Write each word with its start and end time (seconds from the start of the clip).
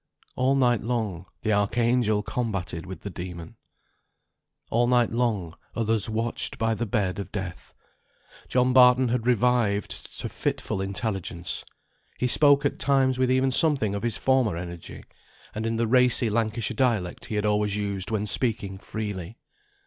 All 0.35 0.55
night 0.55 0.81
long, 0.81 1.27
the 1.43 1.53
Archangel 1.53 2.23
combated 2.23 2.87
with 2.87 3.01
the 3.01 3.11
Demon. 3.11 3.55
All 4.71 4.87
night 4.87 5.11
long, 5.11 5.53
others 5.75 6.09
watched 6.09 6.57
by 6.57 6.73
the 6.73 6.87
bed 6.87 7.19
of 7.19 7.31
Death. 7.31 7.75
John 8.47 8.73
Barton 8.73 9.09
had 9.09 9.27
revived 9.27 9.91
to 10.19 10.27
fitful 10.27 10.81
intelligence. 10.81 11.63
He 12.17 12.25
spoke 12.25 12.65
at 12.65 12.79
times 12.79 13.19
with 13.19 13.29
even 13.29 13.51
something 13.51 13.93
of 13.93 14.01
his 14.01 14.17
former 14.17 14.57
energy; 14.57 15.03
and 15.53 15.67
in 15.67 15.75
the 15.75 15.85
racy 15.85 16.31
Lancashire 16.31 16.73
dialect 16.75 17.25
he 17.27 17.35
had 17.35 17.45
always 17.45 17.75
used 17.75 18.09
when 18.09 18.25
speaking 18.25 18.79
freely. 18.79 19.37